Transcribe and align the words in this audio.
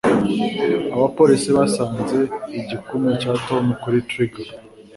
Abapolisi 0.95 1.49
basanze 1.57 2.19
igikumwe 2.59 3.11
cya 3.21 3.33
Tom 3.47 3.65
kuri 3.81 3.97
trigger. 4.09 4.49